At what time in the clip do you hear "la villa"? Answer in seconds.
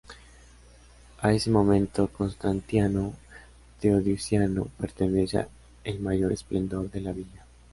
7.01-7.45